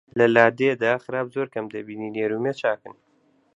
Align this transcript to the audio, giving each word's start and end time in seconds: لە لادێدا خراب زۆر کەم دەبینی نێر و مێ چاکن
لە 0.17 0.25
لادێدا 0.35 0.93
خراب 1.03 1.27
زۆر 1.35 1.47
کەم 1.53 1.65
دەبینی 1.73 2.13
نێر 2.15 2.31
و 2.33 2.43
مێ 2.43 2.53
چاکن 2.59 2.95